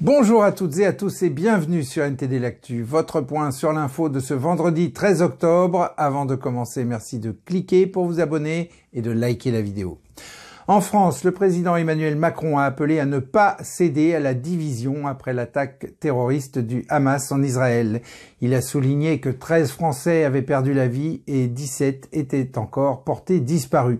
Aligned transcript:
Bonjour 0.00 0.44
à 0.44 0.52
toutes 0.52 0.78
et 0.78 0.86
à 0.86 0.92
tous 0.92 1.24
et 1.24 1.28
bienvenue 1.28 1.82
sur 1.82 2.04
NTD 2.04 2.38
L'Actu, 2.38 2.84
votre 2.84 3.20
point 3.20 3.50
sur 3.50 3.72
l'info 3.72 4.08
de 4.08 4.20
ce 4.20 4.32
vendredi 4.32 4.92
13 4.92 5.22
octobre. 5.22 5.92
Avant 5.96 6.24
de 6.24 6.36
commencer, 6.36 6.84
merci 6.84 7.18
de 7.18 7.32
cliquer 7.44 7.88
pour 7.88 8.04
vous 8.04 8.20
abonner 8.20 8.70
et 8.92 9.02
de 9.02 9.10
liker 9.10 9.50
la 9.50 9.60
vidéo. 9.60 9.98
En 10.68 10.80
France, 10.80 11.24
le 11.24 11.32
président 11.32 11.74
Emmanuel 11.74 12.14
Macron 12.14 12.58
a 12.58 12.62
appelé 12.62 13.00
à 13.00 13.06
ne 13.06 13.18
pas 13.18 13.56
céder 13.60 14.14
à 14.14 14.20
la 14.20 14.34
division 14.34 15.08
après 15.08 15.32
l'attaque 15.32 15.94
terroriste 15.98 16.60
du 16.60 16.84
Hamas 16.88 17.32
en 17.32 17.42
Israël. 17.42 18.00
Il 18.40 18.54
a 18.54 18.60
souligné 18.60 19.18
que 19.18 19.30
13 19.30 19.72
Français 19.72 20.22
avaient 20.22 20.42
perdu 20.42 20.74
la 20.74 20.86
vie 20.86 21.22
et 21.26 21.48
17 21.48 22.10
étaient 22.12 22.56
encore 22.56 23.02
portés 23.02 23.40
disparus. 23.40 23.98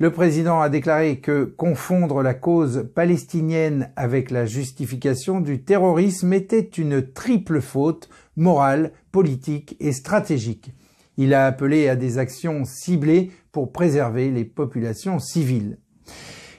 Le 0.00 0.10
président 0.10 0.62
a 0.62 0.70
déclaré 0.70 1.18
que 1.18 1.44
confondre 1.44 2.22
la 2.22 2.32
cause 2.32 2.88
palestinienne 2.94 3.92
avec 3.96 4.30
la 4.30 4.46
justification 4.46 5.42
du 5.42 5.62
terrorisme 5.62 6.32
était 6.32 6.58
une 6.58 7.12
triple 7.12 7.60
faute 7.60 8.08
morale, 8.34 8.92
politique 9.12 9.76
et 9.78 9.92
stratégique. 9.92 10.72
Il 11.18 11.34
a 11.34 11.44
appelé 11.44 11.86
à 11.90 11.96
des 11.96 12.16
actions 12.16 12.64
ciblées 12.64 13.30
pour 13.52 13.72
préserver 13.72 14.30
les 14.30 14.46
populations 14.46 15.18
civiles. 15.18 15.76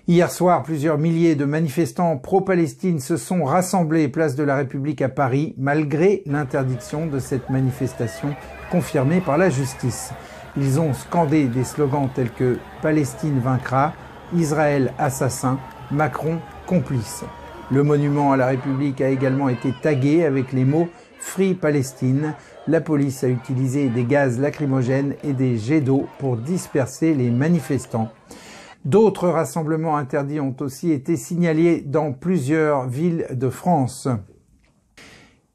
Hier 0.07 0.29
soir, 0.29 0.61
plusieurs 0.61 0.99
milliers 0.99 1.33
de 1.33 1.45
manifestants 1.45 2.17
pro-Palestine 2.17 2.99
se 2.99 3.17
sont 3.17 3.43
rassemblés 3.43 4.07
place 4.07 4.35
de 4.35 4.43
la 4.43 4.55
République 4.55 5.01
à 5.01 5.09
Paris, 5.09 5.55
malgré 5.57 6.21
l'interdiction 6.27 7.07
de 7.07 7.17
cette 7.17 7.49
manifestation 7.49 8.35
confirmée 8.69 9.19
par 9.19 9.39
la 9.39 9.49
justice. 9.49 10.11
Ils 10.57 10.81
ont 10.81 10.93
scandé 10.93 11.45
des 11.45 11.63
slogans 11.63 12.09
tels 12.13 12.31
que 12.31 12.57
Palestine 12.81 13.39
vaincra, 13.39 13.93
Israël 14.35 14.93
assassin, 14.97 15.57
Macron 15.91 16.39
complice. 16.67 17.23
Le 17.71 17.83
monument 17.83 18.33
à 18.33 18.37
la 18.37 18.47
République 18.47 18.99
a 18.99 19.07
également 19.07 19.47
été 19.47 19.73
tagué 19.81 20.25
avec 20.25 20.51
les 20.51 20.65
mots 20.65 20.89
Free 21.19 21.53
Palestine. 21.53 22.33
La 22.67 22.81
police 22.81 23.23
a 23.23 23.29
utilisé 23.29 23.87
des 23.87 24.03
gaz 24.03 24.39
lacrymogènes 24.39 25.15
et 25.23 25.31
des 25.31 25.57
jets 25.57 25.79
d'eau 25.79 26.05
pour 26.19 26.35
disperser 26.35 27.13
les 27.13 27.29
manifestants. 27.29 28.09
D'autres 28.83 29.29
rassemblements 29.29 29.95
interdits 29.95 30.41
ont 30.41 30.55
aussi 30.59 30.91
été 30.91 31.15
signalés 31.15 31.81
dans 31.85 32.11
plusieurs 32.11 32.87
villes 32.87 33.27
de 33.31 33.49
France. 33.49 34.09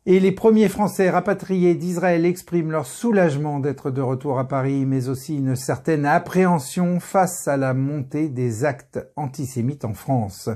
Et 0.09 0.21
les 0.21 0.31
premiers 0.31 0.69
Français 0.69 1.11
rapatriés 1.11 1.75
d'Israël 1.75 2.27
expriment 2.27 2.71
leur 2.71 2.87
soulagement 2.87 3.59
d'être 3.59 3.91
de 3.91 4.01
retour 4.01 4.39
à 4.39 4.47
Paris, 4.47 4.87
mais 4.87 5.09
aussi 5.09 5.37
une 5.37 5.57
certaine 5.57 6.07
appréhension 6.07 7.01
face 7.01 7.49
à 7.49 7.57
la 7.57 7.75
montée 7.75 8.29
des 8.29 8.65
actes 8.65 9.05
antisémites 9.17 9.85
en 9.85 9.95
France. 9.95 10.49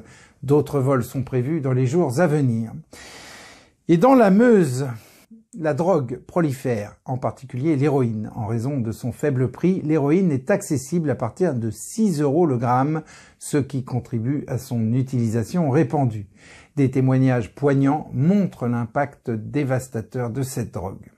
D'autres 0.44 0.78
vols 0.78 1.02
sont 1.02 1.24
prévus 1.24 1.60
dans 1.60 1.72
les 1.72 1.88
jours 1.88 2.20
à 2.20 2.28
venir. 2.28 2.70
Et 3.88 3.96
dans 3.96 4.14
la 4.14 4.30
Meuse, 4.30 4.86
la 5.58 5.74
drogue 5.74 6.20
prolifère, 6.28 6.94
en 7.04 7.18
particulier 7.18 7.74
l'héroïne. 7.74 8.30
En 8.36 8.46
raison 8.46 8.78
de 8.78 8.92
son 8.92 9.10
faible 9.10 9.50
prix, 9.50 9.82
l'héroïne 9.82 10.30
est 10.30 10.48
accessible 10.52 11.10
à 11.10 11.16
partir 11.16 11.54
de 11.54 11.72
6 11.72 12.20
euros 12.20 12.46
le 12.46 12.56
gramme, 12.56 13.02
ce 13.40 13.56
qui 13.56 13.82
contribue 13.82 14.44
à 14.46 14.58
son 14.58 14.92
utilisation 14.92 15.68
répandue. 15.70 16.28
Des 16.76 16.90
témoignages 16.90 17.54
poignants 17.54 18.10
montrent 18.12 18.66
l'impact 18.66 19.30
dévastateur 19.30 20.30
de 20.30 20.42
cette 20.42 20.72
drogue. 20.72 21.10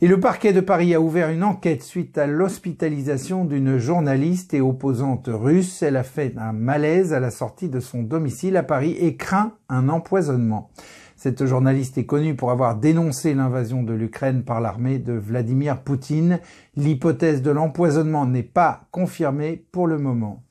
Et 0.00 0.08
le 0.08 0.20
parquet 0.20 0.52
de 0.52 0.60
Paris 0.60 0.94
a 0.94 1.00
ouvert 1.00 1.30
une 1.30 1.44
enquête 1.44 1.82
suite 1.82 2.18
à 2.18 2.26
l'hospitalisation 2.26 3.44
d'une 3.44 3.78
journaliste 3.78 4.52
et 4.52 4.60
opposante 4.60 5.30
russe. 5.32 5.82
Elle 5.82 5.96
a 5.96 6.02
fait 6.02 6.34
un 6.36 6.52
malaise 6.52 7.12
à 7.12 7.20
la 7.20 7.30
sortie 7.30 7.68
de 7.68 7.80
son 7.80 8.02
domicile 8.02 8.56
à 8.56 8.62
Paris 8.62 8.96
et 9.00 9.16
craint 9.16 9.54
un 9.68 9.88
empoisonnement. 9.88 10.70
Cette 11.16 11.46
journaliste 11.46 11.96
est 11.96 12.06
connue 12.06 12.34
pour 12.34 12.50
avoir 12.50 12.76
dénoncé 12.76 13.34
l'invasion 13.34 13.82
de 13.82 13.94
l'Ukraine 13.94 14.42
par 14.44 14.60
l'armée 14.60 14.98
de 14.98 15.12
Vladimir 15.12 15.80
Poutine. 15.80 16.40
L'hypothèse 16.76 17.40
de 17.40 17.50
l'empoisonnement 17.50 18.26
n'est 18.26 18.42
pas 18.42 18.88
confirmée 18.90 19.64
pour 19.72 19.86
le 19.86 19.98
moment. 19.98 20.42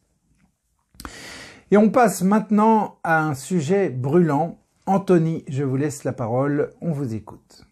Et 1.74 1.78
on 1.78 1.90
passe 1.90 2.22
maintenant 2.22 3.00
à 3.04 3.24
un 3.24 3.34
sujet 3.34 3.90
brûlant. 3.90 4.60
Anthony, 4.86 5.44
je 5.48 5.64
vous 5.64 5.76
laisse 5.76 6.04
la 6.04 6.14
parole, 6.14 6.72
on 6.82 6.92
vous 6.92 7.16
écoute. 7.16 7.66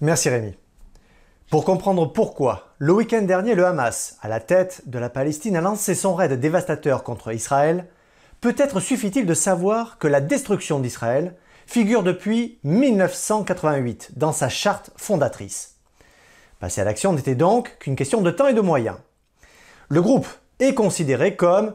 Merci 0.00 0.30
Rémi. 0.30 0.54
Pour 1.50 1.66
comprendre 1.66 2.10
pourquoi, 2.10 2.72
le 2.78 2.94
week-end 2.94 3.20
dernier, 3.20 3.54
le 3.54 3.66
Hamas, 3.66 4.16
à 4.22 4.28
la 4.28 4.40
tête 4.40 4.84
de 4.86 4.98
la 4.98 5.10
Palestine, 5.10 5.54
a 5.54 5.60
lancé 5.60 5.94
son 5.94 6.14
raid 6.14 6.32
dévastateur 6.32 7.02
contre 7.02 7.30
Israël, 7.30 7.88
peut-être 8.40 8.80
suffit-il 8.80 9.26
de 9.26 9.34
savoir 9.34 9.98
que 9.98 10.08
la 10.08 10.22
destruction 10.22 10.80
d'Israël 10.80 11.34
figure 11.66 12.02
depuis 12.02 12.58
1988 12.64 14.12
dans 14.16 14.32
sa 14.32 14.48
charte 14.48 14.92
fondatrice. 14.96 15.74
Passer 16.58 16.80
à 16.80 16.84
l'action 16.84 17.12
n'était 17.12 17.34
donc 17.34 17.76
qu'une 17.80 17.96
question 17.96 18.22
de 18.22 18.30
temps 18.30 18.48
et 18.48 18.54
de 18.54 18.62
moyens. 18.62 18.96
Le 19.90 20.00
groupe 20.00 20.26
est 20.58 20.72
considéré 20.72 21.36
comme 21.36 21.74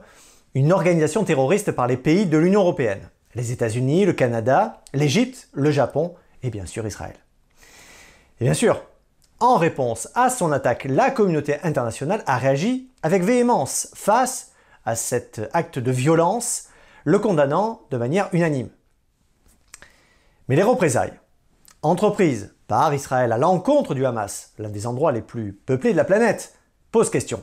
une 0.54 0.74
organisation 0.74 1.24
terroriste 1.24 1.72
par 1.72 1.88
les 1.88 1.98
pays 1.98 2.26
de 2.26 2.38
l'Union 2.38 2.62
européenne, 2.62 3.10
les 3.36 3.52
États-Unis, 3.52 4.06
le 4.06 4.14
Canada, 4.14 4.82
l'Égypte, 4.94 5.50
le 5.54 5.72
Japon 5.72 6.16
et 6.44 6.50
bien 6.50 6.66
sûr 6.66 6.86
Israël. 6.86 7.16
Et 8.40 8.46
bien 8.46 8.54
sûr, 8.54 8.84
en 9.40 9.58
réponse 9.58 10.10
à 10.14 10.30
son 10.30 10.52
attaque, 10.52 10.86
la 10.86 11.10
communauté 11.10 11.56
internationale 11.64 12.24
a 12.28 12.38
réagi 12.38 12.90
avec 13.02 13.24
véhémence 13.24 13.90
face 13.94 14.52
à 14.86 14.96
cet 14.96 15.42
acte 15.54 15.80
de 15.80 15.92
violence, 15.92 16.68
le 17.06 17.20
condamnant 17.20 17.82
de 17.90 17.98
manière 17.98 18.30
unanime. 18.34 18.70
Mais 20.48 20.56
les 20.56 20.64
représailles, 20.64 21.20
entreprises 21.82 22.54
par 22.68 22.94
Israël 22.94 23.32
à 23.32 23.38
l'encontre 23.38 23.96
du 23.96 24.06
Hamas, 24.06 24.54
l'un 24.58 24.70
des 24.70 24.86
endroits 24.86 25.12
les 25.12 25.22
plus 25.22 25.54
peuplés 25.54 25.92
de 25.92 25.98
la 25.98 26.04
planète, 26.04 26.56
posent 26.92 27.10
question. 27.10 27.42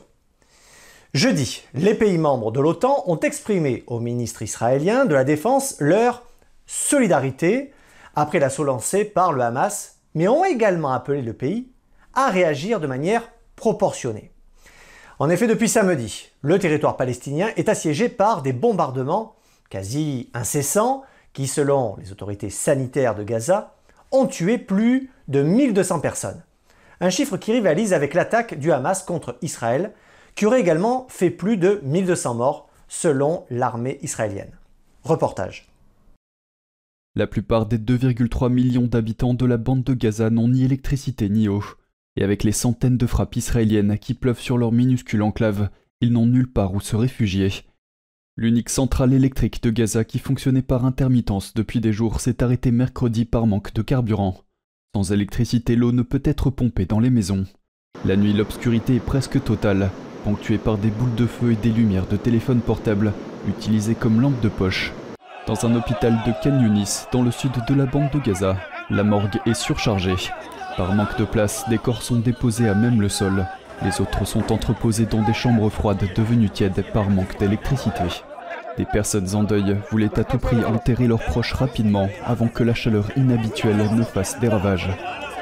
Jeudi, 1.15 1.63
les 1.73 1.95
pays 1.95 2.19
membres 2.19 2.53
de 2.53 2.61
l'OTAN 2.61 3.03
ont 3.07 3.19
exprimé 3.21 3.83
au 3.87 3.99
ministre 3.99 4.43
israélien 4.43 5.07
de 5.07 5.15
la 5.15 5.25
Défense 5.25 5.77
leur 5.81 6.23
solidarité 6.67 7.73
après 8.15 8.39
l'assaut 8.39 8.65
lancé 8.65 9.07
par 9.07 9.33
le 9.33 9.41
Hamas, 9.41 10.01
mais 10.15 10.29
ont 10.29 10.45
également 10.45 10.93
appelé 10.93 11.23
le 11.23 11.33
pays 11.33 11.73
à 12.13 12.29
réagir 12.29 12.79
de 12.79 12.87
manière 12.87 13.31
proportionnée. 13.57 14.33
En 15.19 15.31
effet, 15.31 15.47
depuis 15.47 15.71
samedi, 15.71 16.29
le 16.43 16.59
territoire 16.59 16.99
palestinien 16.99 17.49
est 17.57 17.71
assiégé 17.71 18.11
par 18.11 18.43
des 18.43 18.53
bombardements 18.53 19.35
quasi 19.71 20.29
incessants 20.35 21.05
qui, 21.33 21.47
selon 21.47 21.97
les 21.97 22.13
autorités 22.13 22.51
sanitaires 22.51 23.15
de 23.15 23.23
Gaza, 23.23 23.77
ont 24.13 24.27
tué 24.27 24.59
plus 24.59 25.11
de 25.29 25.43
1200 25.43 26.01
personnes. 26.01 26.43
Un 27.01 27.09
chiffre 27.09 27.39
qui 27.39 27.53
rivalise 27.53 27.95
avec 27.95 28.13
l'attaque 28.13 28.59
du 28.59 28.73
Hamas 28.73 29.03
contre 29.03 29.39
Israël, 29.41 29.95
qui 30.39 30.47
aurait 30.47 30.61
également 30.61 31.05
fait 31.09 31.31
plus 31.31 31.57
de 31.57 31.81
1200 31.83 32.37
morts 32.37 32.69
selon 32.87 33.45
l'armée 33.51 33.99
israélienne. 34.03 34.53
Reportage. 35.03 35.67
La 37.17 37.27
plupart 37.27 37.67
des 37.67 37.77
2,3 37.77 38.49
millions 38.49 38.87
d'habitants 38.87 39.35
de 39.35 39.45
la 39.45 39.57
bande 39.57 39.83
de 39.83 39.95
Gaza 39.95 40.31
n'ont 40.31 40.47
ni 40.47 40.63
électricité 40.63 41.29
ni 41.29 41.49
eau. 41.49 41.65
Et 42.15 42.23
avec 42.23 42.45
les 42.45 42.53
centaines 42.53 42.97
de 42.97 43.07
frappes 43.07 43.35
israéliennes 43.35 43.99
qui 43.99 44.15
pleuvent 44.15 44.39
sur 44.39 44.59
leur 44.59 44.71
minuscule 44.71 45.23
enclave, 45.23 45.71
ils 46.01 46.13
n'ont 46.13 46.27
nulle 46.27 46.53
part 46.53 46.73
où 46.73 46.81
se 46.81 46.95
réfugier. 46.95 47.51
L'unique 48.37 48.71
centrale 48.71 49.15
électrique 49.15 49.61
de 49.61 49.71
Gaza 49.71 50.05
qui 50.05 50.21
fonctionnait 50.21 50.63
par 50.63 50.85
intermittence 50.85 51.53
depuis 51.53 51.81
des 51.81 51.93
jours 51.93 52.21
s'est 52.21 52.45
arrêtée 52.45 52.71
mercredi 52.71 53.25
par 53.25 53.49
manque 53.49 53.75
de 53.75 53.83
carburant. 53.83 54.37
Sans 54.95 55.11
électricité, 55.11 55.75
l'eau 55.75 55.91
ne 55.91 56.03
peut 56.03 56.23
être 56.25 56.51
pompée 56.51 56.87
dans 56.87 57.01
les 57.01 57.11
maisons. 57.11 57.45
La 58.05 58.15
nuit, 58.17 58.35
l'obscurité 58.35 58.95
est 58.95 59.01
presque 59.01 59.43
totale 59.43 59.91
ponctué 60.29 60.59
par 60.59 60.77
des 60.77 60.91
boules 60.91 61.15
de 61.15 61.25
feu 61.25 61.53
et 61.53 61.57
des 61.57 61.71
lumières 61.71 62.07
de 62.07 62.19
téléphone 62.19 62.61
portable 62.61 63.15
utilisées 63.49 63.95
comme 63.95 64.21
lampes 64.21 64.43
de 64.43 64.51
poche. 64.51 64.93
Dans 65.47 65.65
un 65.65 65.75
hôpital 65.75 66.19
de 66.27 66.33
Khan 66.43 66.61
Yunis, 66.61 67.07
dans 67.13 67.23
le 67.23 67.31
sud 67.31 67.53
de 67.67 67.75
la 67.75 67.87
bande 67.87 68.11
de 68.13 68.19
Gaza, 68.19 68.57
la 68.91 69.05
morgue 69.05 69.41
est 69.47 69.55
surchargée. 69.55 70.17
Par 70.77 70.95
manque 70.95 71.17
de 71.19 71.25
place, 71.25 71.65
des 71.71 71.79
corps 71.79 72.03
sont 72.03 72.17
déposés 72.17 72.69
à 72.69 72.75
même 72.75 73.01
le 73.01 73.09
sol. 73.09 73.47
Les 73.83 74.03
autres 74.03 74.27
sont 74.27 74.53
entreposés 74.53 75.07
dans 75.07 75.23
des 75.23 75.33
chambres 75.33 75.71
froides 75.71 76.05
devenues 76.15 76.51
tièdes 76.51 76.85
par 76.93 77.09
manque 77.09 77.39
d'électricité. 77.39 78.05
Des 78.77 78.85
personnes 78.85 79.35
en 79.35 79.45
deuil 79.45 79.79
voulaient 79.91 80.19
à 80.19 80.25
tout 80.25 80.39
prix 80.39 80.63
enterrer 80.63 81.07
leurs 81.07 81.25
proches 81.25 81.55
rapidement 81.55 82.11
avant 82.27 82.49
que 82.49 82.65
la 82.65 82.75
chaleur 82.75 83.07
inhabituelle 83.17 83.95
ne 83.95 84.03
fasse 84.03 84.39
des 84.41 84.49
ravages. 84.49 84.91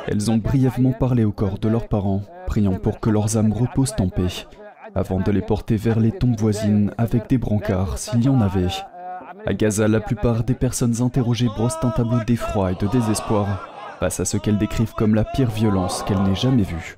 Elles 0.07 0.31
ont 0.31 0.37
brièvement 0.37 0.93
parlé 0.93 1.25
au 1.25 1.33
corps 1.33 1.59
de 1.59 1.69
leurs 1.69 1.89
parents, 1.89 2.23
priant 2.47 2.75
pour 2.75 3.01
que 3.01 3.11
leurs 3.11 3.37
âmes 3.37 3.53
reposent 3.53 3.97
en 3.99 4.09
paix 4.09 4.47
avant 4.97 5.21
de 5.21 5.31
les 5.31 5.43
porter 5.43 5.77
vers 5.77 6.01
les 6.01 6.11
tombes 6.11 6.39
voisines 6.39 6.91
avec 6.97 7.29
des 7.29 7.37
brancards 7.37 7.99
s'il 7.99 8.25
y 8.25 8.29
en 8.29 8.41
avait. 8.41 8.69
À 9.47 9.53
Gaza, 9.53 9.87
la 9.87 10.01
plupart 10.01 10.43
des 10.43 10.55
personnes 10.55 11.03
interrogées 11.03 11.49
brossent 11.55 11.77
un 11.83 11.91
tableau 11.91 12.19
d'effroi 12.27 12.73
et 12.73 12.75
de 12.77 12.89
désespoir 12.89 13.69
face 14.01 14.21
à 14.21 14.25
ce 14.25 14.39
qu'elles 14.39 14.59
décrivent 14.59 14.95
comme 14.95 15.15
la 15.15 15.25
pire 15.25 15.51
violence 15.51 16.03
qu'elles 16.03 16.23
n'aient 16.23 16.35
jamais 16.35 16.63
vue. 16.63 16.97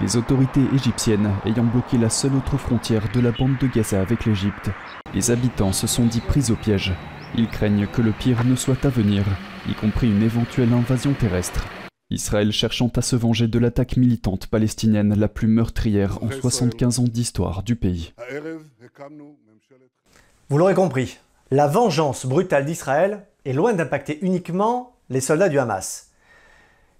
Les 0.00 0.16
autorités 0.16 0.64
égyptiennes 0.74 1.30
ayant 1.44 1.64
bloqué 1.64 1.98
la 1.98 2.10
seule 2.10 2.34
autre 2.34 2.56
frontière 2.56 3.04
de 3.12 3.20
la 3.20 3.32
bande 3.32 3.56
de 3.60 3.66
Gaza 3.66 4.00
avec 4.00 4.24
l'Égypte, 4.24 4.70
les 5.14 5.30
habitants 5.30 5.72
se 5.72 5.86
sont 5.86 6.04
dit 6.04 6.20
pris 6.20 6.50
au 6.50 6.54
piège 6.54 6.92
Ils 7.36 7.48
craignent 7.48 7.86
que 7.86 8.02
le 8.02 8.12
pire 8.12 8.44
ne 8.44 8.56
soit 8.56 8.84
à 8.84 8.88
venir, 8.88 9.24
y 9.68 9.74
compris 9.74 10.10
une 10.10 10.22
éventuelle 10.22 10.72
invasion 10.72 11.12
terrestre. 11.12 11.66
Israël 12.10 12.52
cherchant 12.52 12.90
à 12.94 13.02
se 13.02 13.16
venger 13.16 13.48
de 13.48 13.58
l'attaque 13.58 13.96
militante 13.96 14.46
palestinienne 14.46 15.18
la 15.18 15.28
plus 15.28 15.48
meurtrière 15.48 16.22
en 16.22 16.30
75 16.30 17.00
ans 17.00 17.04
d'histoire 17.04 17.62
du 17.64 17.74
pays. 17.74 18.14
Vous 20.48 20.58
l'aurez 20.58 20.74
compris, 20.74 21.18
la 21.50 21.66
vengeance 21.66 22.26
brutale 22.26 22.64
d'Israël 22.64 23.26
est 23.44 23.52
loin 23.52 23.72
d'impacter 23.72 24.24
uniquement 24.24 24.94
les 25.10 25.20
soldats 25.20 25.48
du 25.48 25.58
Hamas. 25.58 26.10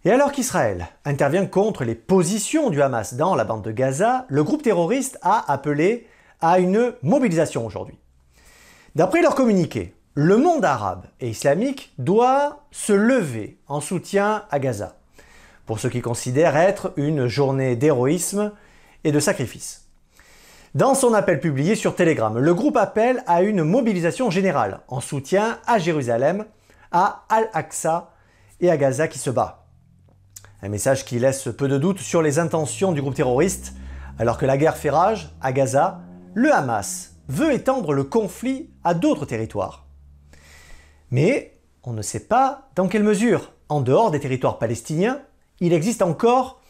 Et 0.04 0.10
alors 0.10 0.32
qu'Israël 0.32 0.88
intervient 1.04 1.46
contre 1.46 1.84
les 1.84 1.94
positions 1.94 2.70
du 2.70 2.82
Hamas 2.82 3.14
dans 3.14 3.34
la 3.36 3.44
bande 3.44 3.64
de 3.64 3.72
Gaza, 3.72 4.26
le 4.28 4.42
groupe 4.42 4.62
terroriste 4.62 5.18
a 5.22 5.50
appelé 5.52 6.06
à 6.40 6.58
une 6.58 6.94
mobilisation 7.02 7.64
aujourd'hui. 7.64 7.98
D'après 8.96 9.22
leur 9.22 9.34
communiqué, 9.34 9.94
le 10.18 10.38
monde 10.38 10.64
arabe 10.64 11.04
et 11.20 11.28
islamique 11.28 11.92
doit 11.98 12.64
se 12.70 12.94
lever 12.94 13.58
en 13.68 13.82
soutien 13.82 14.44
à 14.50 14.58
Gaza, 14.58 14.96
pour 15.66 15.78
ce 15.78 15.88
qu'ils 15.88 16.00
considèrent 16.00 16.56
être 16.56 16.94
une 16.96 17.26
journée 17.26 17.76
d'héroïsme 17.76 18.52
et 19.04 19.12
de 19.12 19.20
sacrifice. 19.20 19.88
Dans 20.74 20.94
son 20.94 21.12
appel 21.12 21.38
publié 21.38 21.74
sur 21.74 21.94
Telegram, 21.94 22.38
le 22.38 22.54
groupe 22.54 22.78
appelle 22.78 23.22
à 23.26 23.42
une 23.42 23.62
mobilisation 23.62 24.30
générale 24.30 24.80
en 24.88 25.00
soutien 25.00 25.58
à 25.66 25.78
Jérusalem, 25.78 26.46
à 26.92 27.26
Al-Aqsa 27.28 28.10
et 28.60 28.70
à 28.70 28.78
Gaza 28.78 29.08
qui 29.08 29.18
se 29.18 29.28
bat. 29.28 29.66
Un 30.62 30.70
message 30.70 31.04
qui 31.04 31.18
laisse 31.18 31.46
peu 31.58 31.68
de 31.68 31.76
doute 31.76 31.98
sur 31.98 32.22
les 32.22 32.38
intentions 32.38 32.92
du 32.92 33.02
groupe 33.02 33.14
terroriste, 33.14 33.74
alors 34.18 34.38
que 34.38 34.46
la 34.46 34.56
guerre 34.56 34.78
fait 34.78 34.88
rage 34.88 35.28
à 35.42 35.52
Gaza, 35.52 36.00
le 36.32 36.54
Hamas 36.54 37.16
veut 37.28 37.52
étendre 37.52 37.92
le 37.92 38.04
conflit 38.04 38.70
à 38.82 38.94
d'autres 38.94 39.26
territoires. 39.26 39.85
Mais 41.10 41.58
on 41.84 41.92
ne 41.92 42.02
sait 42.02 42.26
pas 42.26 42.68
dans 42.74 42.88
quelle 42.88 43.04
mesure, 43.04 43.52
en 43.68 43.80
dehors 43.80 44.10
des 44.10 44.20
territoires 44.20 44.58
palestiniens, 44.58 45.22
il 45.60 45.72
existe 45.72 46.02
encore 46.02 46.60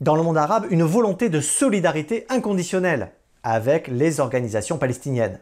dans 0.00 0.16
le 0.16 0.22
monde 0.22 0.38
arabe 0.38 0.66
une 0.70 0.82
volonté 0.82 1.28
de 1.28 1.40
solidarité 1.40 2.26
inconditionnelle 2.28 3.12
avec 3.42 3.88
les 3.88 4.20
organisations 4.20 4.78
palestiniennes. 4.78 5.40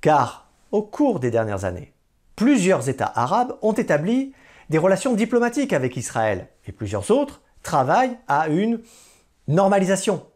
Car 0.00 0.50
au 0.72 0.82
cours 0.82 1.20
des 1.20 1.30
dernières 1.30 1.64
années, 1.64 1.92
plusieurs 2.34 2.88
États 2.88 3.12
arabes 3.14 3.56
ont 3.62 3.72
établi 3.72 4.32
des 4.68 4.78
relations 4.78 5.14
diplomatiques 5.14 5.72
avec 5.72 5.96
Israël 5.96 6.48
et 6.66 6.72
plusieurs 6.72 7.10
autres 7.10 7.42
travaillent 7.62 8.18
à 8.26 8.48
une 8.48 8.80
normalisation. 9.46 10.26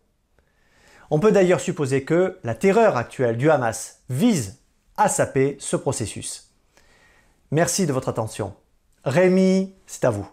On 1.10 1.20
peut 1.20 1.32
d'ailleurs 1.32 1.60
supposer 1.60 2.04
que 2.04 2.38
la 2.44 2.54
terreur 2.54 2.96
actuelle 2.96 3.36
du 3.36 3.50
Hamas 3.50 4.02
vise 4.08 4.60
à 4.96 5.08
saper 5.08 5.56
ce 5.60 5.76
processus. 5.76 6.45
Merci 7.52 7.86
de 7.86 7.92
votre 7.92 8.08
attention. 8.08 8.54
Rémi, 9.04 9.74
c'est 9.86 10.04
à 10.04 10.10
vous. 10.10 10.26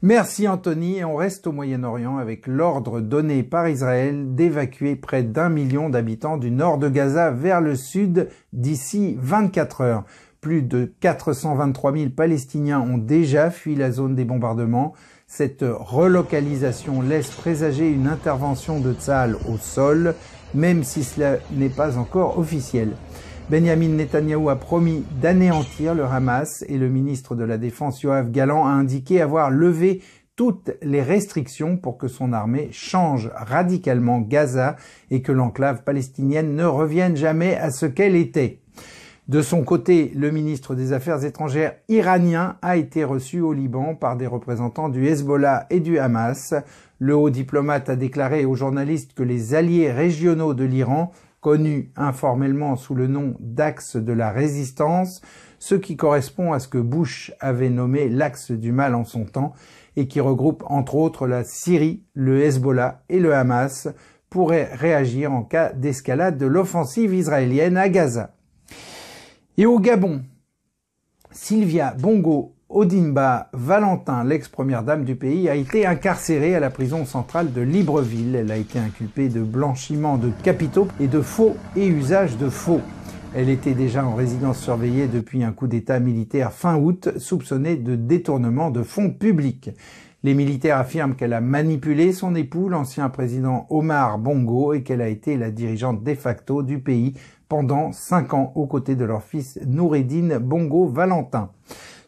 Merci 0.00 0.46
Anthony 0.46 0.98
et 0.98 1.04
on 1.04 1.16
reste 1.16 1.46
au 1.46 1.52
Moyen-Orient 1.52 2.18
avec 2.18 2.46
l'ordre 2.46 3.00
donné 3.00 3.42
par 3.42 3.68
Israël 3.68 4.34
d'évacuer 4.34 4.96
près 4.96 5.22
d'un 5.22 5.48
million 5.48 5.88
d'habitants 5.88 6.36
du 6.36 6.50
nord 6.50 6.78
de 6.78 6.88
Gaza 6.88 7.30
vers 7.30 7.60
le 7.60 7.74
sud 7.74 8.28
d'ici 8.52 9.16
24 9.18 9.80
heures. 9.80 10.04
Plus 10.40 10.62
de 10.62 10.92
423 11.00 11.96
000 11.96 12.10
Palestiniens 12.10 12.80
ont 12.80 12.98
déjà 12.98 13.50
fui 13.50 13.74
la 13.74 13.90
zone 13.90 14.14
des 14.14 14.26
bombardements. 14.26 14.92
Cette 15.26 15.64
relocalisation 15.66 17.00
laisse 17.00 17.30
présager 17.30 17.90
une 17.90 18.06
intervention 18.06 18.78
de 18.78 18.92
Tzal 18.92 19.36
au 19.48 19.56
sol, 19.56 20.14
même 20.52 20.84
si 20.84 21.02
cela 21.02 21.38
n'est 21.50 21.70
pas 21.70 21.96
encore 21.96 22.38
officiel. 22.38 22.90
Benjamin 23.50 23.88
Netanyahou 23.88 24.48
a 24.48 24.56
promis 24.56 25.04
d'anéantir 25.20 25.94
le 25.94 26.04
Hamas 26.04 26.64
et 26.66 26.78
le 26.78 26.88
ministre 26.88 27.34
de 27.34 27.44
la 27.44 27.58
Défense 27.58 28.00
Yoav 28.00 28.30
Galan 28.30 28.64
a 28.64 28.70
indiqué 28.70 29.20
avoir 29.20 29.50
levé 29.50 30.00
toutes 30.34 30.72
les 30.80 31.02
restrictions 31.02 31.76
pour 31.76 31.98
que 31.98 32.08
son 32.08 32.32
armée 32.32 32.70
change 32.72 33.30
radicalement 33.34 34.20
Gaza 34.20 34.76
et 35.10 35.20
que 35.20 35.30
l'enclave 35.30 35.84
palestinienne 35.84 36.56
ne 36.56 36.64
revienne 36.64 37.18
jamais 37.18 37.54
à 37.56 37.70
ce 37.70 37.84
qu'elle 37.84 38.16
était. 38.16 38.60
De 39.28 39.42
son 39.42 39.62
côté, 39.62 40.10
le 40.16 40.30
ministre 40.30 40.74
des 40.74 40.94
Affaires 40.94 41.22
étrangères 41.22 41.74
iranien 41.90 42.56
a 42.62 42.78
été 42.78 43.04
reçu 43.04 43.42
au 43.42 43.52
Liban 43.52 43.94
par 43.94 44.16
des 44.16 44.26
représentants 44.26 44.88
du 44.88 45.06
Hezbollah 45.06 45.66
et 45.68 45.80
du 45.80 45.98
Hamas. 45.98 46.54
Le 46.98 47.14
haut 47.14 47.30
diplomate 47.30 47.90
a 47.90 47.96
déclaré 47.96 48.46
aux 48.46 48.54
journalistes 48.54 49.12
que 49.12 49.22
les 49.22 49.54
alliés 49.54 49.92
régionaux 49.92 50.54
de 50.54 50.64
l'Iran 50.64 51.12
connu 51.44 51.92
informellement 51.94 52.74
sous 52.74 52.94
le 52.94 53.06
nom 53.06 53.36
d'axe 53.38 53.96
de 53.96 54.14
la 54.14 54.30
résistance, 54.30 55.20
ce 55.58 55.74
qui 55.74 55.94
correspond 55.94 56.54
à 56.54 56.58
ce 56.58 56.68
que 56.68 56.78
Bush 56.78 57.34
avait 57.38 57.68
nommé 57.68 58.08
l'axe 58.08 58.50
du 58.50 58.72
mal 58.72 58.94
en 58.94 59.04
son 59.04 59.26
temps 59.26 59.52
et 59.94 60.08
qui 60.08 60.20
regroupe 60.20 60.64
entre 60.68 60.94
autres 60.94 61.26
la 61.26 61.44
Syrie, 61.44 62.02
le 62.14 62.40
Hezbollah 62.40 63.02
et 63.10 63.20
le 63.20 63.34
Hamas, 63.34 63.88
pourrait 64.30 64.70
réagir 64.72 65.34
en 65.34 65.42
cas 65.42 65.74
d'escalade 65.74 66.38
de 66.38 66.46
l'offensive 66.46 67.12
israélienne 67.12 67.76
à 67.76 67.90
Gaza. 67.90 68.34
Et 69.58 69.66
au 69.66 69.78
Gabon, 69.78 70.22
Sylvia 71.30 71.94
Bongo 72.00 72.53
Odimba 72.74 73.50
Valentin, 73.52 74.24
l'ex-première 74.24 74.82
dame 74.82 75.04
du 75.04 75.14
pays, 75.14 75.48
a 75.48 75.54
été 75.54 75.86
incarcérée 75.86 76.56
à 76.56 76.60
la 76.60 76.70
prison 76.70 77.04
centrale 77.04 77.52
de 77.52 77.60
Libreville. 77.60 78.34
Elle 78.34 78.50
a 78.50 78.56
été 78.56 78.80
inculpée 78.80 79.28
de 79.28 79.42
blanchiment 79.42 80.18
de 80.18 80.30
capitaux 80.42 80.88
et 80.98 81.06
de 81.06 81.20
faux 81.20 81.54
et 81.76 81.86
usage 81.86 82.36
de 82.36 82.48
faux. 82.48 82.80
Elle 83.32 83.48
était 83.48 83.74
déjà 83.74 84.04
en 84.04 84.16
résidence 84.16 84.58
surveillée 84.58 85.06
depuis 85.06 85.44
un 85.44 85.52
coup 85.52 85.68
d'État 85.68 86.00
militaire 86.00 86.52
fin 86.52 86.76
août, 86.76 87.10
soupçonnée 87.16 87.76
de 87.76 87.94
détournement 87.94 88.72
de 88.72 88.82
fonds 88.82 89.10
publics. 89.10 89.70
Les 90.24 90.34
militaires 90.34 90.78
affirment 90.78 91.14
qu'elle 91.14 91.34
a 91.34 91.40
manipulé 91.40 92.12
son 92.12 92.34
époux, 92.34 92.68
l'ancien 92.68 93.08
président 93.08 93.68
Omar 93.70 94.18
Bongo, 94.18 94.72
et 94.72 94.82
qu'elle 94.82 95.02
a 95.02 95.08
été 95.08 95.36
la 95.36 95.52
dirigeante 95.52 96.02
de 96.02 96.14
facto 96.14 96.64
du 96.64 96.80
pays 96.80 97.14
pendant 97.48 97.92
cinq 97.92 98.34
ans 98.34 98.50
aux 98.56 98.66
côtés 98.66 98.96
de 98.96 99.04
leur 99.04 99.22
fils 99.22 99.60
Noureddin 99.64 100.40
Bongo 100.40 100.86
Valentin. 100.86 101.50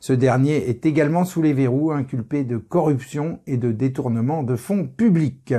Ce 0.07 0.13
dernier 0.13 0.69
est 0.69 0.87
également 0.87 1.25
sous 1.25 1.43
les 1.43 1.53
verrous, 1.53 1.91
inculpé 1.91 2.45
de 2.45 2.59
corruption 2.59 3.41
et 3.49 3.57
de 3.57 3.73
détournement 3.73 4.45
de 4.45 4.55
fonds 4.55 4.87
publics. 4.87 5.53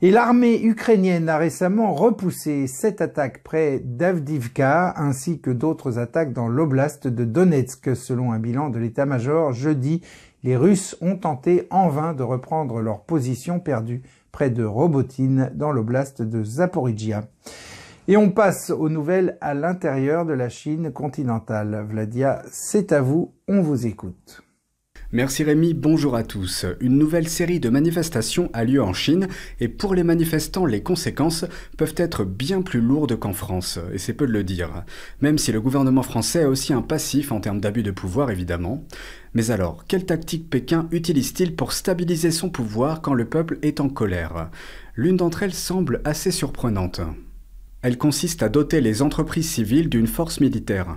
Et 0.00 0.10
l'armée 0.10 0.62
ukrainienne 0.62 1.28
a 1.28 1.36
récemment 1.36 1.92
repoussé 1.92 2.66
cette 2.66 3.02
attaque 3.02 3.42
près 3.42 3.82
d'Avdivka 3.84 4.94
ainsi 4.96 5.40
que 5.40 5.50
d'autres 5.50 5.98
attaques 5.98 6.32
dans 6.32 6.48
l'oblast 6.48 7.06
de 7.06 7.26
Donetsk. 7.26 7.94
Selon 7.94 8.32
un 8.32 8.38
bilan 8.38 8.70
de 8.70 8.78
l'état-major, 8.78 9.52
jeudi, 9.52 10.00
les 10.42 10.56
Russes 10.56 10.96
ont 11.02 11.16
tenté 11.18 11.66
en 11.68 11.90
vain 11.90 12.14
de 12.14 12.22
reprendre 12.22 12.80
leur 12.80 13.02
position 13.02 13.60
perdue 13.60 14.00
près 14.32 14.48
de 14.48 14.64
Robotine 14.64 15.50
dans 15.54 15.70
l'oblast 15.70 16.22
de 16.22 16.42
Zaporizhia. 16.42 17.28
Et 18.06 18.18
on 18.18 18.30
passe 18.30 18.68
aux 18.68 18.90
nouvelles 18.90 19.38
à 19.40 19.54
l'intérieur 19.54 20.26
de 20.26 20.34
la 20.34 20.50
Chine 20.50 20.92
continentale. 20.92 21.86
Vladia, 21.88 22.42
c'est 22.50 22.92
à 22.92 23.00
vous, 23.00 23.32
on 23.48 23.62
vous 23.62 23.86
écoute. 23.86 24.42
Merci 25.10 25.42
Rémi, 25.42 25.72
bonjour 25.72 26.14
à 26.14 26.22
tous. 26.22 26.66
Une 26.80 26.98
nouvelle 26.98 27.28
série 27.28 27.60
de 27.60 27.70
manifestations 27.70 28.50
a 28.52 28.64
lieu 28.64 28.82
en 28.82 28.92
Chine 28.92 29.28
et 29.58 29.68
pour 29.68 29.94
les 29.94 30.02
manifestants, 30.02 30.66
les 30.66 30.82
conséquences 30.82 31.46
peuvent 31.78 31.94
être 31.96 32.24
bien 32.24 32.60
plus 32.60 32.82
lourdes 32.82 33.18
qu'en 33.18 33.32
France, 33.32 33.78
et 33.94 33.98
c'est 33.98 34.12
peu 34.12 34.26
de 34.26 34.32
le 34.32 34.44
dire. 34.44 34.84
Même 35.22 35.38
si 35.38 35.50
le 35.50 35.62
gouvernement 35.62 36.02
français 36.02 36.42
a 36.42 36.48
aussi 36.50 36.74
un 36.74 36.82
passif 36.82 37.32
en 37.32 37.40
termes 37.40 37.60
d'abus 37.60 37.84
de 37.84 37.90
pouvoir 37.90 38.30
évidemment. 38.30 38.84
Mais 39.32 39.50
alors, 39.50 39.86
quelle 39.86 40.04
tactique 40.04 40.50
Pékin 40.50 40.88
utilise-t-il 40.90 41.56
pour 41.56 41.72
stabiliser 41.72 42.32
son 42.32 42.50
pouvoir 42.50 43.00
quand 43.00 43.14
le 43.14 43.24
peuple 43.24 43.58
est 43.62 43.80
en 43.80 43.88
colère? 43.88 44.50
L'une 44.94 45.16
d'entre 45.16 45.42
elles 45.42 45.54
semble 45.54 46.02
assez 46.04 46.32
surprenante. 46.32 47.00
Elle 47.84 47.98
consiste 47.98 48.42
à 48.42 48.48
doter 48.48 48.80
les 48.80 49.02
entreprises 49.02 49.50
civiles 49.50 49.90
d'une 49.90 50.06
force 50.06 50.40
militaire. 50.40 50.96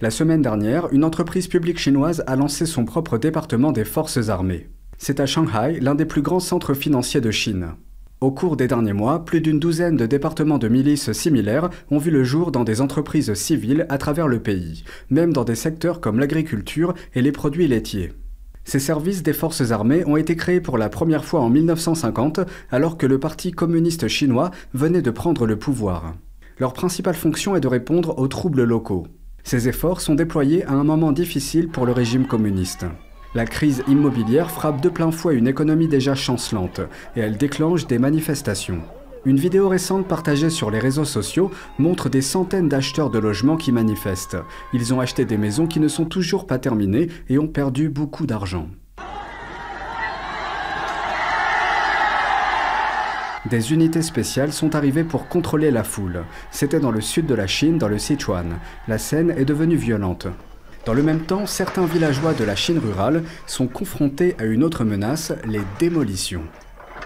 La 0.00 0.08
semaine 0.08 0.40
dernière, 0.40 0.90
une 0.90 1.04
entreprise 1.04 1.46
publique 1.46 1.78
chinoise 1.78 2.24
a 2.26 2.36
lancé 2.36 2.64
son 2.64 2.86
propre 2.86 3.18
département 3.18 3.70
des 3.70 3.84
forces 3.84 4.30
armées. 4.30 4.70
C'est 4.96 5.20
à 5.20 5.26
Shanghai, 5.26 5.78
l'un 5.78 5.94
des 5.94 6.06
plus 6.06 6.22
grands 6.22 6.40
centres 6.40 6.72
financiers 6.72 7.20
de 7.20 7.30
Chine. 7.30 7.74
Au 8.22 8.30
cours 8.30 8.56
des 8.56 8.66
derniers 8.66 8.94
mois, 8.94 9.26
plus 9.26 9.42
d'une 9.42 9.60
douzaine 9.60 9.98
de 9.98 10.06
départements 10.06 10.56
de 10.56 10.68
milices 10.68 11.12
similaires 11.12 11.68
ont 11.90 11.98
vu 11.98 12.10
le 12.10 12.24
jour 12.24 12.50
dans 12.50 12.64
des 12.64 12.80
entreprises 12.80 13.34
civiles 13.34 13.84
à 13.90 13.98
travers 13.98 14.26
le 14.26 14.40
pays, 14.40 14.84
même 15.10 15.34
dans 15.34 15.44
des 15.44 15.54
secteurs 15.54 16.00
comme 16.00 16.18
l'agriculture 16.18 16.94
et 17.14 17.20
les 17.20 17.32
produits 17.32 17.68
laitiers. 17.68 18.14
Ces 18.64 18.78
services 18.78 19.22
des 19.22 19.32
forces 19.32 19.70
armées 19.70 20.04
ont 20.06 20.16
été 20.16 20.36
créés 20.36 20.60
pour 20.60 20.78
la 20.78 20.88
première 20.88 21.24
fois 21.24 21.40
en 21.40 21.50
1950 21.50 22.40
alors 22.70 22.96
que 22.96 23.06
le 23.06 23.18
Parti 23.18 23.52
communiste 23.52 24.08
chinois 24.08 24.50
venait 24.72 25.02
de 25.02 25.10
prendre 25.10 25.46
le 25.46 25.58
pouvoir. 25.58 26.14
Leur 26.58 26.72
principale 26.72 27.14
fonction 27.14 27.56
est 27.56 27.60
de 27.60 27.68
répondre 27.68 28.18
aux 28.18 28.28
troubles 28.28 28.64
locaux. 28.64 29.06
Ces 29.42 29.68
efforts 29.68 30.00
sont 30.00 30.14
déployés 30.14 30.64
à 30.64 30.72
un 30.72 30.84
moment 30.84 31.12
difficile 31.12 31.68
pour 31.68 31.86
le 31.86 31.92
régime 31.92 32.26
communiste. 32.26 32.86
La 33.34 33.46
crise 33.46 33.82
immobilière 33.88 34.50
frappe 34.50 34.80
de 34.80 34.88
plein 34.88 35.10
fouet 35.10 35.34
une 35.34 35.48
économie 35.48 35.88
déjà 35.88 36.14
chancelante 36.14 36.80
et 37.16 37.20
elle 37.20 37.38
déclenche 37.38 37.86
des 37.86 37.98
manifestations. 37.98 38.82
Une 39.24 39.36
vidéo 39.36 39.68
récente 39.68 40.08
partagée 40.08 40.50
sur 40.50 40.72
les 40.72 40.80
réseaux 40.80 41.04
sociaux 41.04 41.52
montre 41.78 42.08
des 42.08 42.22
centaines 42.22 42.68
d'acheteurs 42.68 43.08
de 43.08 43.20
logements 43.20 43.56
qui 43.56 43.70
manifestent. 43.70 44.36
Ils 44.72 44.92
ont 44.92 44.98
acheté 44.98 45.24
des 45.24 45.36
maisons 45.36 45.68
qui 45.68 45.78
ne 45.78 45.86
sont 45.86 46.06
toujours 46.06 46.44
pas 46.44 46.58
terminées 46.58 47.08
et 47.28 47.38
ont 47.38 47.46
perdu 47.46 47.88
beaucoup 47.88 48.26
d'argent. 48.26 48.66
Des 53.48 53.72
unités 53.72 54.02
spéciales 54.02 54.52
sont 54.52 54.74
arrivées 54.74 55.04
pour 55.04 55.28
contrôler 55.28 55.70
la 55.70 55.84
foule. 55.84 56.24
C'était 56.50 56.80
dans 56.80 56.90
le 56.90 57.00
sud 57.00 57.26
de 57.26 57.34
la 57.34 57.46
Chine, 57.46 57.78
dans 57.78 57.88
le 57.88 57.98
Sichuan. 57.98 58.58
La 58.88 58.98
scène 58.98 59.30
est 59.36 59.44
devenue 59.44 59.76
violente. 59.76 60.26
Dans 60.84 60.94
le 60.94 61.02
même 61.04 61.20
temps, 61.20 61.46
certains 61.46 61.86
villageois 61.86 62.34
de 62.34 62.42
la 62.42 62.56
Chine 62.56 62.78
rurale 62.78 63.22
sont 63.46 63.68
confrontés 63.68 64.34
à 64.40 64.46
une 64.46 64.64
autre 64.64 64.84
menace, 64.84 65.32
les 65.46 65.62
démolitions. 65.78 66.42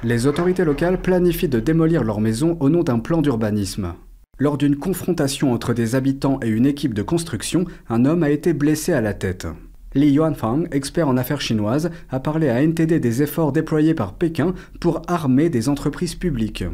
Les 0.02 0.26
autorités 0.26 0.64
locales 0.64 1.00
planifient 1.00 1.48
de 1.48 1.58
démolir 1.58 2.04
leurs 2.04 2.20
maisons 2.20 2.58
au 2.60 2.68
nom 2.68 2.82
d'un 2.82 2.98
plan 2.98 3.22
d'urbanisme. 3.22 3.94
Lors 4.38 4.58
d'une 4.58 4.76
confrontation 4.76 5.52
entre 5.52 5.72
des 5.72 5.94
habitants 5.94 6.38
et 6.42 6.48
une 6.48 6.66
équipe 6.66 6.92
de 6.92 7.02
construction, 7.02 7.64
un 7.88 8.04
homme 8.04 8.22
a 8.22 8.28
été 8.28 8.52
blessé 8.52 8.92
à 8.92 9.00
la 9.00 9.14
tête. 9.14 9.46
Li 9.94 10.10
Yuanfang, 10.10 10.64
expert 10.70 11.08
en 11.08 11.16
affaires 11.16 11.40
chinoises, 11.40 11.90
a 12.10 12.20
parlé 12.20 12.50
à 12.50 12.62
NTD 12.62 13.00
des 13.00 13.22
efforts 13.22 13.52
déployés 13.52 13.94
par 13.94 14.12
Pékin 14.12 14.54
pour 14.80 15.00
armer 15.08 15.48
des 15.48 15.70
entreprises 15.70 16.14
publiques. 16.14 16.64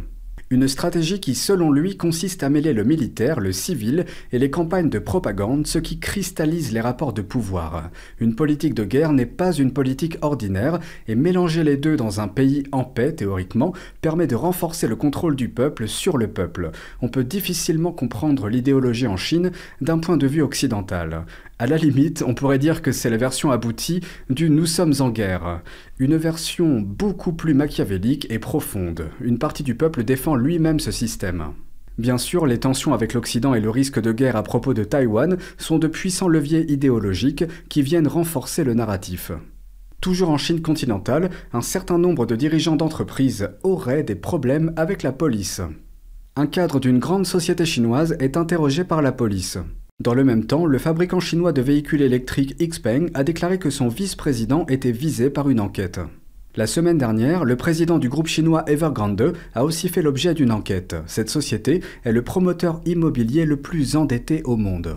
Une 0.53 0.69
stratégie 0.69 1.19
qui, 1.19 1.35
selon 1.35 1.73
lui, 1.73 1.97
consiste 1.97 2.43
à 2.43 2.51
mêler 2.51 2.75
le 2.75 2.85
militaire, 2.85 3.41
le 3.41 3.53
civil 3.53 4.05
et 4.33 4.39
les 4.39 4.51
campagnes 4.51 4.91
de 4.91 4.99
propagande, 4.99 5.67
ce 5.67 5.79
qui 5.79 5.99
cristallise 5.99 6.73
les 6.73 6.83
rapports 6.83 7.15
de 7.15 7.23
pouvoir. 7.23 7.89
Une 8.21 8.35
politique 8.35 8.75
de 8.75 8.85
guerre 8.85 9.15
n'est 9.15 9.25
pas 9.25 9.55
une 9.55 9.73
politique 9.73 10.19
ordinaire, 10.21 10.79
et 11.09 11.15
mélanger 11.15 11.65
les 11.65 11.79
deux 11.79 11.97
dans 11.97 12.21
un 12.21 12.29
pays 12.29 12.65
en 12.71 12.85
paix, 12.85 13.15
théoriquement, 13.15 13.73
permet 14.03 14.27
de 14.27 14.35
renforcer 14.35 14.89
le 14.89 14.95
contrôle 14.95 15.37
du 15.37 15.49
peuple 15.49 15.89
sur 15.89 16.19
le 16.19 16.29
peuple. 16.29 16.71
On 17.01 17.09
peut 17.09 17.25
difficilement 17.25 17.93
comprendre 17.93 18.51
l'idéologie 18.51 19.07
en 19.07 19.17
Chine 19.17 19.53
d'un 19.81 20.01
point 20.01 20.19
de 20.19 20.27
vue 20.27 20.43
occidental. 20.43 21.25
À 21.63 21.67
la 21.69 21.77
limite, 21.77 22.25
on 22.27 22.35
pourrait 22.35 22.59
dire 22.59 22.83
que 22.83 22.91
c'est 22.91 23.09
la 23.09 23.17
version 23.17 23.53
aboutie 23.53 24.01
du 24.29 24.51
Nous 24.51 24.67
sommes 24.67 24.95
en 24.99 25.11
guerre. 25.11 25.63
Une 26.01 26.17
version 26.17 26.81
beaucoup 26.81 27.33
plus 27.33 27.55
machiavélique 27.55 28.27
et 28.31 28.41
profonde. 28.41 29.11
Une 29.21 29.39
partie 29.39 29.63
du 29.63 29.77
peuple 29.77 30.03
défend 30.03 30.35
lui-même 30.35 30.81
ce 30.81 30.91
système. 30.91 31.53
Bien 31.99 32.19
sûr, 32.19 32.47
les 32.47 32.59
tensions 32.59 32.95
avec 32.95 33.15
l'Occident 33.15 33.55
et 33.55 33.61
le 33.61 33.71
risque 33.71 34.01
de 34.01 34.11
guerre 34.11 34.35
à 34.35 34.43
propos 34.43 34.75
de 34.75 34.83
Taïwan 34.83 35.37
sont 35.57 35.79
de 35.79 35.87
puissants 35.87 36.27
leviers 36.27 36.69
idéologiques 36.69 37.45
qui 37.69 37.83
viennent 37.83 38.09
renforcer 38.09 38.65
le 38.65 38.75
narratif. 38.75 39.31
Toujours 40.01 40.31
en 40.31 40.39
Chine 40.39 40.63
continentale, 40.63 41.31
un 41.53 41.63
certain 41.63 41.99
nombre 41.99 42.27
de 42.27 42.35
dirigeants 42.35 42.75
d'entreprises 42.75 43.51
auraient 43.63 44.03
des 44.03 44.17
problèmes 44.17 44.73
avec 44.75 45.05
la 45.05 45.13
police. 45.13 45.61
Un 46.35 46.49
cadre 46.49 46.81
d'une 46.81 46.99
grande 46.99 47.25
société 47.25 47.65
chinoise 47.65 48.17
est 48.19 48.37
interrogé 48.37 48.83
par 48.83 49.01
la 49.01 49.13
police. 49.13 49.59
Dans 50.01 50.15
le 50.15 50.25
même 50.25 50.47
temps, 50.47 50.67
le 50.67 50.79
fabricant 50.79 51.21
chinois 51.21 51.53
de 51.53 51.63
véhicules 51.63 52.03
électriques 52.03 52.57
Xpeng 52.59 53.11
a 53.15 53.23
déclaré 53.23 53.59
que 53.59 53.71
son 53.71 53.89
vice-président 53.89 54.67
était 54.67 54.91
visé 54.91 55.31
par 55.31 55.49
une 55.49 55.61
enquête. 55.61 56.01
La 56.57 56.67
semaine 56.67 56.99
dernière, 56.99 57.45
le 57.45 57.57
président 57.57 57.99
du 57.99 58.09
groupe 58.09 58.27
chinois 58.27 58.65
Evergrande 58.67 59.35
a 59.55 59.65
aussi 59.65 59.89
fait 59.89 60.03
l'objet 60.03 60.35
d'une 60.35 60.51
enquête. 60.51 60.97
Cette 61.07 61.31
société 61.31 61.83
est 62.05 62.13
le 62.13 62.23
promoteur 62.23 62.81
immobilier 62.85 63.47
le 63.47 63.59
plus 63.59 63.95
endetté 63.95 64.43
au 64.43 64.57
monde. 64.57 64.97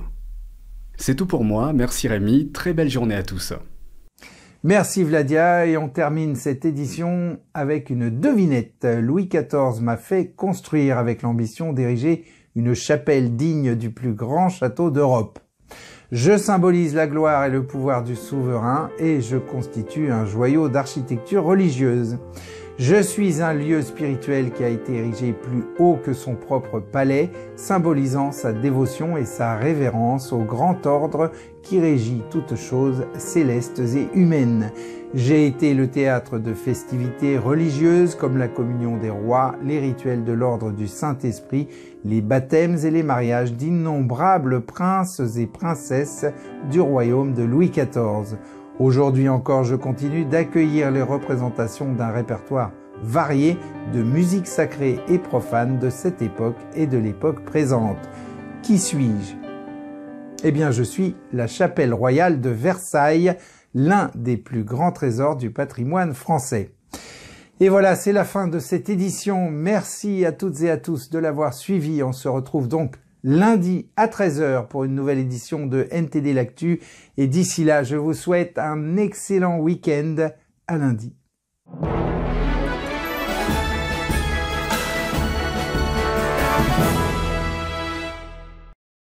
C'est 0.97 1.15
tout 1.15 1.27
pour 1.27 1.43
moi, 1.43 1.71
merci 1.71 2.07
Rémi, 2.07 2.51
très 2.51 2.73
belle 2.73 2.89
journée 2.89 3.15
à 3.15 3.23
tous. 3.23 3.53
Merci 4.63 5.03
Vladia 5.03 5.67
et 5.67 5.77
on 5.77 5.87
termine 5.87 6.35
cette 6.35 6.65
édition 6.65 7.37
avec 7.53 7.91
une 7.91 8.09
devinette. 8.09 8.87
Louis 8.99 9.27
XIV 9.27 9.81
m'a 9.81 9.97
fait 9.97 10.33
construire 10.35 10.97
avec 10.97 11.21
l'ambition 11.21 11.71
d'ériger 11.71 12.25
une 12.55 12.73
chapelle 12.73 13.35
digne 13.35 13.75
du 13.75 13.91
plus 13.91 14.13
grand 14.13 14.49
château 14.49 14.89
d'Europe. 14.89 15.39
Je 16.11 16.37
symbolise 16.37 16.95
la 16.95 17.07
gloire 17.07 17.45
et 17.45 17.49
le 17.49 17.65
pouvoir 17.65 18.03
du 18.03 18.15
souverain 18.15 18.89
et 18.99 19.21
je 19.21 19.37
constitue 19.37 20.11
un 20.11 20.25
joyau 20.25 20.69
d'architecture 20.69 21.43
religieuse. 21.43 22.17
Je 22.77 23.01
suis 23.01 23.41
un 23.41 23.53
lieu 23.53 23.81
spirituel 23.81 24.51
qui 24.51 24.61
a 24.61 24.67
été 24.67 24.95
érigé 24.95 25.31
plus 25.31 25.63
haut 25.79 25.97
que 26.03 26.11
son 26.11 26.35
propre 26.35 26.81
palais, 26.81 27.29
symbolisant 27.55 28.33
sa 28.33 28.51
dévotion 28.51 29.15
et 29.15 29.23
sa 29.23 29.55
révérence 29.55 30.33
au 30.33 30.39
grand 30.39 30.85
ordre 30.85 31.31
qui 31.61 31.79
régit 31.79 32.21
toutes 32.29 32.57
choses 32.57 33.05
célestes 33.17 33.79
et 33.79 34.09
humaines. 34.13 34.73
J'ai 35.13 35.47
été 35.47 35.73
le 35.73 35.87
théâtre 35.87 36.37
de 36.37 36.53
festivités 36.53 37.37
religieuses 37.37 38.13
comme 38.13 38.37
la 38.37 38.49
communion 38.49 38.97
des 38.97 39.09
rois, 39.09 39.55
les 39.63 39.79
rituels 39.79 40.25
de 40.25 40.33
l'ordre 40.33 40.71
du 40.71 40.89
Saint-Esprit, 40.89 41.69
les 42.03 42.19
baptêmes 42.19 42.77
et 42.83 42.91
les 42.91 43.03
mariages 43.03 43.53
d'innombrables 43.53 44.59
princes 44.59 45.21
et 45.37 45.47
princesses 45.47 46.25
du 46.69 46.81
royaume 46.81 47.33
de 47.33 47.43
Louis 47.43 47.69
XIV. 47.69 48.35
Aujourd'hui 48.77 49.29
encore, 49.29 49.63
je 49.63 49.75
continue 49.77 50.25
d'accueillir 50.25 50.91
les 50.91 51.01
représentations 51.01 51.93
d'un 51.93 52.09
répertoire 52.09 52.73
varié 53.01 53.57
de 53.93 54.03
musique 54.03 54.47
sacrée 54.47 54.99
et 55.07 55.17
profane 55.17 55.79
de 55.79 55.89
cette 55.89 56.21
époque 56.21 56.57
et 56.75 56.85
de 56.85 56.97
l'époque 56.97 57.45
présente. 57.45 57.97
Qui 58.63 58.77
suis-je? 58.77 59.35
Eh 60.43 60.51
bien, 60.51 60.71
je 60.71 60.83
suis 60.83 61.15
la 61.31 61.47
chapelle 61.47 61.93
royale 61.93 62.41
de 62.41 62.49
Versailles, 62.49 63.37
l'un 63.73 64.11
des 64.13 64.35
plus 64.35 64.65
grands 64.65 64.91
trésors 64.91 65.37
du 65.37 65.51
patrimoine 65.51 66.13
français. 66.13 66.73
Et 67.61 67.69
voilà, 67.69 67.95
c'est 67.95 68.11
la 68.11 68.25
fin 68.25 68.49
de 68.49 68.59
cette 68.59 68.89
édition. 68.89 69.49
Merci 69.49 70.25
à 70.25 70.33
toutes 70.33 70.61
et 70.63 70.69
à 70.69 70.75
tous 70.75 71.09
de 71.09 71.17
l'avoir 71.17 71.53
suivi. 71.53 72.03
On 72.03 72.11
se 72.11 72.27
retrouve 72.27 72.67
donc 72.67 72.95
lundi 73.25 73.89
à 73.95 74.05
13h 74.05 74.67
pour 74.67 74.83
une 74.83 74.93
nouvelle 74.93 75.17
édition 75.17 75.65
de 75.65 75.87
NTD 75.91 76.31
L'Actu. 76.31 76.79
Et 77.17 77.25
d'ici 77.27 77.63
là, 77.63 77.83
je 77.83 77.95
vous 77.95 78.13
souhaite 78.13 78.57
un 78.59 78.97
excellent 78.97 79.57
week-end. 79.57 80.29
À 80.67 80.77
lundi. 80.77 81.13